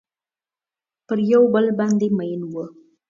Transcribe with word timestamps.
یو 1.31 1.43
پر 1.45 1.53
بل 1.53 1.65
باندې 1.77 2.07
میین 2.17 2.41
وه 2.53 2.65